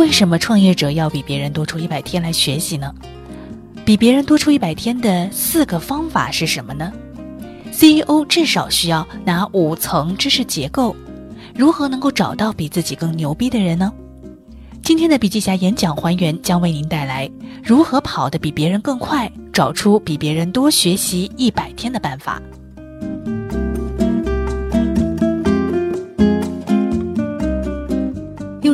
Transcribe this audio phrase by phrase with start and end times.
[0.00, 2.90] 为什么创业者要比别人多出一百天来学习呢？
[3.84, 6.90] 比别人多出一百天的四个方法是什么呢
[7.70, 10.96] ？CEO 至少需要拿五层知识结构。
[11.54, 13.92] 如何能够找到比自己更牛逼的人呢？
[14.82, 17.30] 今天的笔记侠演讲还原将为您带来
[17.62, 22.40] 如何跑得比别人更快，找出比别人多学习一百天的办法。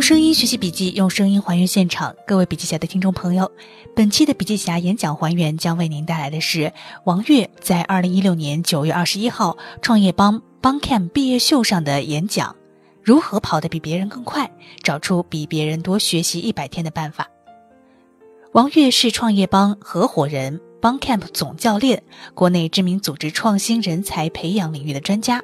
[0.07, 2.15] 声音学习笔记，用声音还原现场。
[2.29, 3.51] 各位笔记侠的听众朋友，
[3.93, 6.73] 本期的笔记侠演讲还原将为您带来的是
[7.07, 12.55] 王悦在二零一六年九月二十一号创业邦邦 Cam 毕业秀上的演讲：
[13.03, 14.49] 如何跑得比别人更快，
[14.81, 17.27] 找出比别人多学习一百天的办法。
[18.53, 22.01] 王悦是创业邦合伙人、邦 Camp 总教练，
[22.33, 25.43] 国内知名组织创新人才培养领域的专家，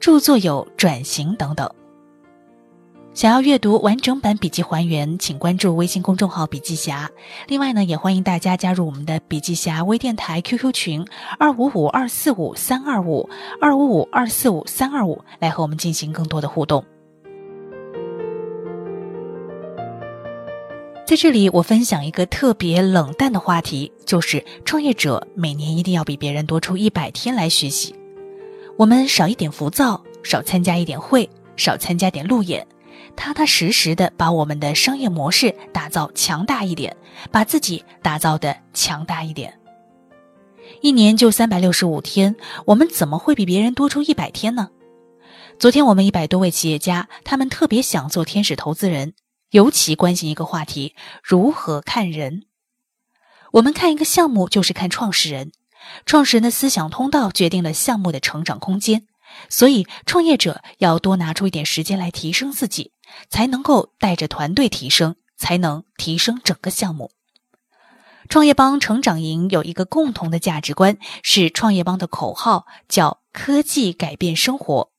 [0.00, 1.70] 著作有《转型》等等。
[3.12, 7.10] 想要阅读完整版笔记还原，请关注微信公众号“笔记侠”。
[7.48, 11.04] 另外呢，也欢迎大家加入我们的笔记侠微电台 QQ 群
[11.36, 13.28] 二五五二四五三二五
[13.60, 16.84] 二五五二四五三二五，来和我们进行更多的互动。
[21.04, 27.92] 在这里，我分享一个特别冷淡的话题，就是创业者每年一定要比别人多出一百天来学习。
[28.78, 32.64] 我们少一点浮躁，少参加一点会，少参加点路演。
[33.20, 36.96] 踏踏实实的把我们的商业模式打造强大一点，
[37.30, 39.60] 把自己打造的强大一点。
[40.80, 44.70] 一年就三百六十五天，我们怎么会比别人多出一百天呢？
[45.58, 49.12] 昨天我们一百多位企业家，他们特别想做天使投资人，
[49.50, 52.44] 尤其关心一个话题：如何看人。
[53.52, 55.52] 我们看一个项目，就是看创始人，
[56.06, 59.06] 创始人的思想通道决定了项目的成长空间。
[59.48, 62.90] 所以，创业者要多拿出一点时间来提升自己，
[63.28, 67.10] 才能够带着团队提升，才能提升整个项目。
[68.28, 74.90] 创业邦成长营有一个共同的价值观，是创业邦的口号，叫“科技改变生活”。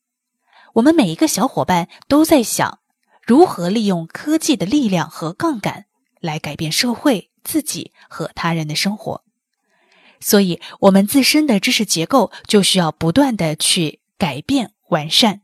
[0.75, 2.79] 我们每一个小伙伴都在想，
[3.25, 5.85] 如何利用科技的力量和杠杆
[6.19, 9.23] 来改变社会、自己和他人的生活。
[10.19, 14.01] 所以，我们自身的知识结构就需要不断的去。
[14.21, 15.41] 改变完善。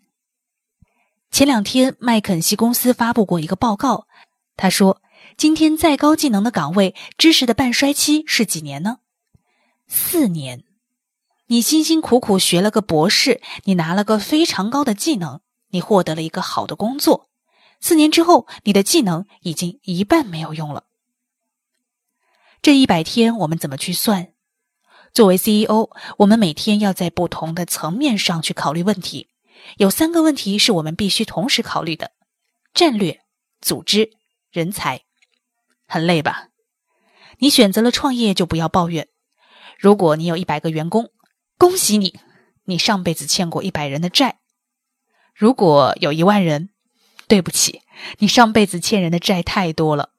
[1.37, 4.07] 前两天，麦肯锡公司发布过一个报告，
[4.55, 5.03] 他说
[5.37, 9.01] ：“今天再高技能的岗位，知识的半衰期是几年呢？
[9.87, 10.63] 四年。
[11.45, 17.29] 你辛辛苦苦学了个博士，你拿了个非常高的技能，你获得了一个好的工作，
[17.79, 20.85] 四年之后，你的技能已经一半没有用了。
[22.63, 24.29] 这一百天，我们怎么去算？”
[25.13, 29.27] 作为 CEO，我们每天要在不同的层面上去考虑问题。
[29.77, 32.11] 有三个问题是我们必须同时考虑的：
[32.73, 33.21] 战略、
[33.61, 34.11] 组织、
[34.51, 35.01] 人才。
[35.87, 36.49] 很累吧？
[37.39, 39.07] 你选择了创业，就不要抱怨。
[39.77, 41.11] 如果你有一百个员工，
[41.57, 42.19] 恭喜你，
[42.65, 44.39] 你上辈子欠过一百人的债。
[45.35, 46.69] 如果有一万人，
[47.27, 47.81] 对不起，
[48.17, 50.09] 你上辈子欠人的债太多了。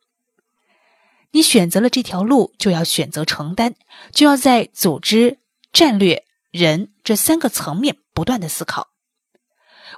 [1.33, 3.75] 你选择了这条路，就要选择承担，
[4.13, 5.41] 就要在组织、
[5.73, 8.89] 战略、人这三个层面不断的思考。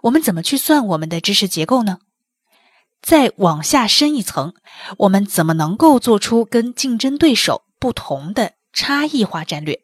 [0.03, 1.99] 我们怎么去算我们的知识结构呢？
[3.03, 4.55] 再往下深一层，
[4.99, 9.81] 我们怎么能够做出跟竞争对手不同的差异化战略？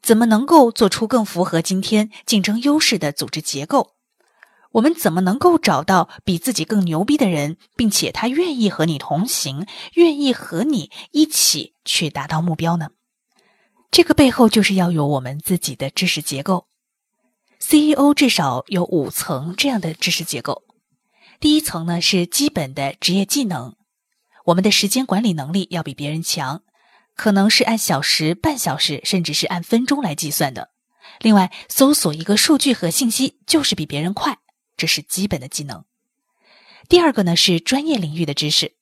[0.00, 3.90] 怎么能够做出更符合今天竞争优势的组织结构？
[4.72, 12.88] 我们怎么能够找到比自己更牛逼的人，并且他愿意和你同行，愿意和你一起去达到目标呢？
[13.90, 16.66] 这个背后就是要有我们自己的知识结构。
[17.66, 20.64] CEO 至少有五层这样的知识结构。
[21.40, 23.74] 第一层呢是基本的职业技能，
[24.44, 26.62] 我们的时间管理能力要比别人强，
[27.16, 30.70] 可能是按小时、半小时，甚至是按分钟来计算的。
[31.20, 34.38] 另外，搜索一个数据和信息就是比别人快。
[34.76, 35.84] 这是基本的技能。
[36.88, 38.72] 第二个呢是专业领域的知识。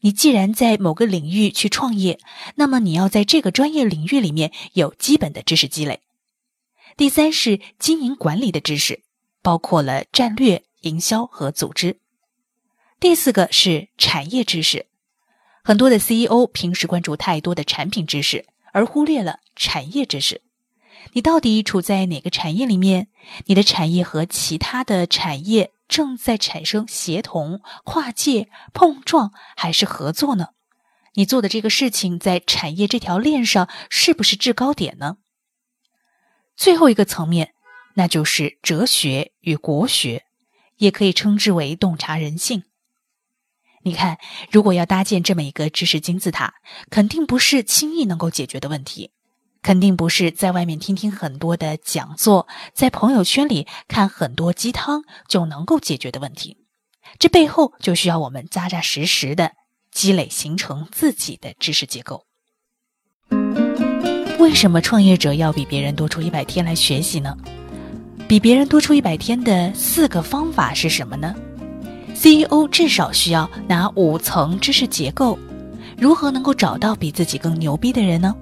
[0.00, 2.18] 你既然在某个领域去创业，
[2.54, 6.00] 那么你要在这个专业领域里面有基本的知识积累。
[6.96, 9.02] 第三是经营管理的知识，
[9.40, 11.98] 包括了战略、营销和组织。
[13.00, 14.86] 第四个是产业知识。
[15.64, 20.42] 很多的 CEO 平时关注太多的产品知识，而忽略了产业知识。
[21.14, 23.08] 你到底处在哪个产业里面？
[23.46, 30.48] 你的产业和其他的产业正在产生协同、跨界、碰撞，还是合作呢？
[31.14, 35.18] 你做的这个事情在产业这条链上是不是制高点呢？
[36.56, 37.54] 最后一个层面，
[37.94, 40.24] 那就是哲学与国学，
[40.76, 42.64] 也可以称之为洞察人性。
[43.84, 44.18] 你看，
[44.50, 46.54] 如果要搭建这么一个知识金字塔，
[46.88, 49.10] 肯定不是轻易能够解决的问题，
[49.60, 56.58] 肯定不是在外面听听很多的讲座，在朋友圈里看很多鸡汤就能够解决的问题。
[57.18, 59.52] 这背后就需要我们扎扎实实的
[59.90, 62.26] 积累，形成自己的知识结构。
[64.42, 67.32] 为什么创业者要比别人多出一百天来学习呢？
[68.26, 71.32] 比别人多出一百天的四个方法是什么呢
[72.12, 75.38] ？CEO 至少需要拿五层知识结构，
[75.96, 78.34] 如何能够找到比自己更牛逼的人呢？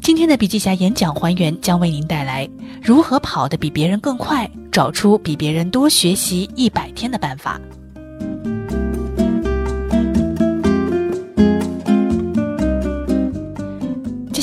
[0.00, 2.48] 今天的笔记侠演讲还原将为您带来
[2.80, 7.60] 如何跑得比别人更快，找出比别人多学习一百天的办法。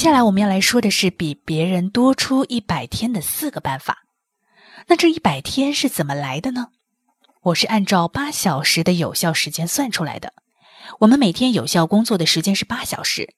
[0.06, 4.04] 接下来我们要来说的是比别人多出一百天的四个办法。
[4.86, 6.68] 那这一百天是怎么来的呢？
[7.42, 10.32] 我是按照八小时的有效时间算出来的。
[11.00, 13.34] 我们每天有效工作的时间是八小时。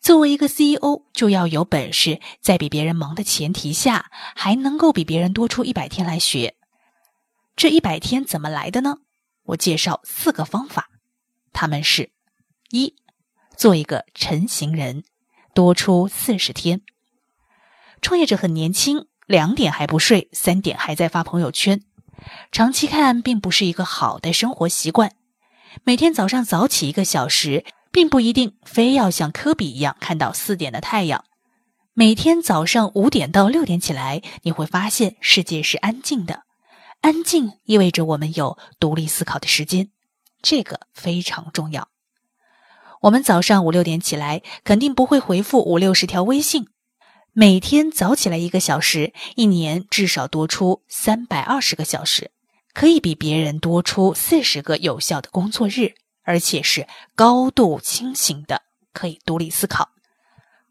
[0.00, 6.54] 作为一个 CEO，就要有本事，在比别人忙的前提下，还能够比别人多出一百天来学。
[7.56, 9.00] 这一百天怎么来的呢？
[9.48, 10.88] 我介绍四个方法，
[11.52, 12.10] 他们是：
[12.70, 12.94] 一，
[13.58, 15.04] 做一个成型人，
[15.56, 16.82] 多出四十天。
[18.02, 21.80] 创业者很年轻，两点还不睡，三点还在发朋友圈。
[22.52, 25.16] 长期看，并不是一个好的生活习惯。
[25.82, 31.24] 每天早上早起一个小时，并不一定非要像科比一样看到四点的太阳。
[31.94, 36.42] 每天早上五点到六点起来，你会发现世界是安静的。
[37.00, 39.88] 安静意味着我们有独立思考的时间，
[40.42, 41.88] 这个非常重要。
[43.06, 46.66] 我们早上五六点起来，肯定不会回复五六十条微信。
[47.32, 52.32] 每天早起来一个小时，一年至少多出三百二十个小时，
[52.74, 55.94] 可以比别人多出四十个有效的工作日，
[56.24, 58.62] 而且是高度清醒的，
[58.92, 59.90] 可以独立思考。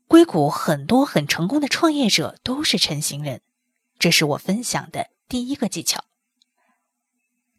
[0.06, 3.40] 硅谷很多很成功的创业者都是晨型人，
[3.98, 6.04] 这是我分享的第一个技巧。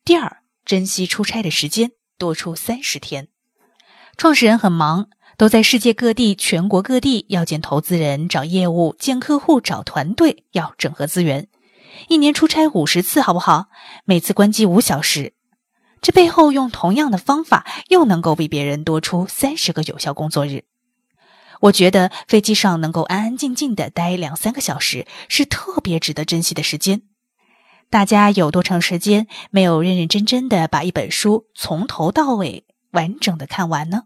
[0.04, 3.28] 第二，珍惜出差的时间，多出三十天。
[4.16, 5.08] 创始人很忙。
[5.38, 11.48] 都在世界各地、全国各地要见投资人、找业务、见客户、找团队，要整合资源。
[12.08, 13.66] 一年出差五十次，好不好？
[14.06, 15.34] 每次关机五小时，
[16.00, 20.64] 这背后用同样的方法，又能够比别人多出三十个有效工作日。
[21.60, 27.02] 我觉得飞机上能够安安静静的待两三个小时，是特别值得珍惜的时间。
[27.90, 32.64] 大家有多长时间没有认认真真的把一本书从头到尾
[32.96, 34.04] 完整的看完呢？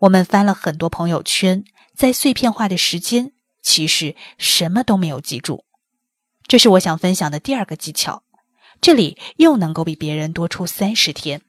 [0.00, 1.64] 我们翻了很多朋友圈，
[1.94, 3.32] 在碎片化的时间，
[3.62, 5.64] 其实什么都没有记住。
[6.46, 8.22] 这是我想分享的第二个技巧，
[8.80, 11.40] 这里又能够比别人多出三十天。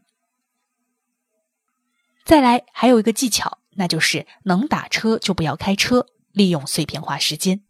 [2.24, 7.62] 再来，还有一个技巧，那就是能打车就不要开车，利用碎片化时间。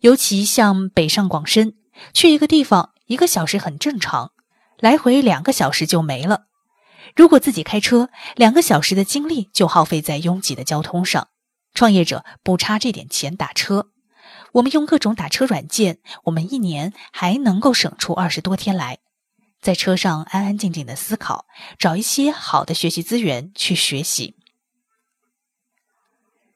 [0.00, 1.74] 尤其像北上广深，
[2.14, 4.32] 去一个地方一个小时很正常，
[4.78, 6.46] 来回两个小时就没了。
[7.14, 11.28] 如果自己开车，两个小时的精力就耗费在拥挤的交通上。
[11.74, 13.88] 创业者不差这点钱打车，
[14.52, 18.98] 我们用各种打车软件，我们一年还能够省出二十多天来，
[19.60, 21.46] 在车上安安静静的思考，
[21.78, 24.36] 找一些好的学习资源去学习。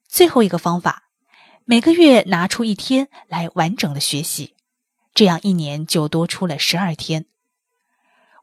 [0.06, 1.04] 最后一个方法，
[1.64, 4.54] 每个月拿出一天来完整的学习，
[5.14, 7.25] 这样一年就多出了十二天。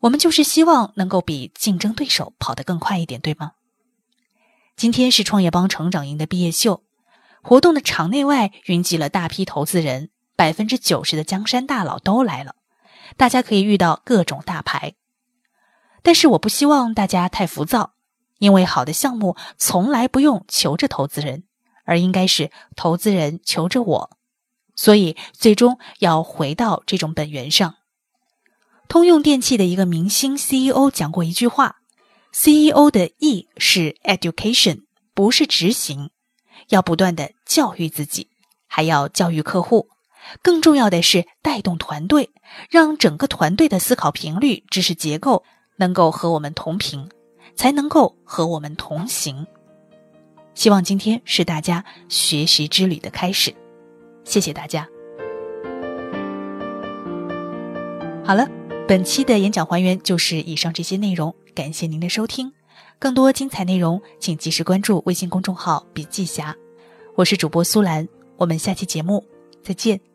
[0.03, 3.53] 我们就是希望能够比竞争对手跑得更快一点，对吗？
[4.75, 6.83] 今天是创业邦成长营的毕业秀，
[7.41, 12.55] 活动的场内外云集了大批投资人，百分之九十的江山大佬都来了，
[13.15, 14.95] 大家可以遇到各种大牌。
[16.01, 17.93] 但是我不希望大家太浮躁，
[18.39, 21.45] 因为好的项目从来不用求着投资人，
[21.85, 24.17] 而应该是投资人求着我，
[24.75, 27.75] 所以最终要回到这种本源上。
[28.87, 31.77] 通用电器的一个明星 CEO 讲过一句话
[32.31, 34.83] ：“CEO 的 E 是 education，
[35.15, 36.11] 不是执行，
[36.69, 38.29] 要不断的教育自己，
[38.67, 39.87] 还要教育客户，
[40.43, 42.29] 更重要的是带动团队，
[42.69, 45.43] 让整个团队的思考频率、知识结构
[45.77, 47.09] 能够和我们同频，
[47.55, 49.47] 才能够和我们同行。”
[50.53, 53.51] 希望今天是大家学习之旅的开始，
[54.23, 54.87] 谢谢大家。
[58.23, 58.62] 好了。
[58.85, 62.51] 本期的演讲还原就是以上这些内容，感谢您的收听。
[62.99, 66.53] 更多精彩内容，请及时关注微信公众号“笔记侠”，
[67.15, 69.23] 我是主播苏兰，我们下期节目
[69.63, 70.12] 再见。